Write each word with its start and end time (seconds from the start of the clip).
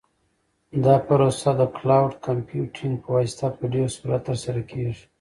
دا 0.85 0.95
پروسه 1.05 1.51
د 1.59 1.61
کلاوډ 1.77 2.13
کمپیوټینګ 2.27 2.95
په 3.03 3.09
واسطه 3.15 3.47
په 3.57 3.63
ډېر 3.73 3.87
سرعت 3.97 4.21
ترسره 4.29 4.61
کیږي. 4.71 5.03